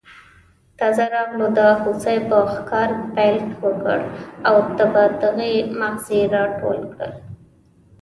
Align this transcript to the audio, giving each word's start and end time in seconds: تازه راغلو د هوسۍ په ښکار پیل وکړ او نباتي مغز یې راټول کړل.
تازه 0.79 1.05
راغلو 1.15 1.47
د 1.57 1.59
هوسۍ 1.81 2.17
په 2.29 2.37
ښکار 2.53 2.89
پیل 3.15 3.43
وکړ 3.63 3.99
او 4.47 4.55
نباتي 4.77 5.53
مغز 5.79 6.05
یې 6.15 6.21
راټول 6.35 6.79
کړل. 6.93 7.13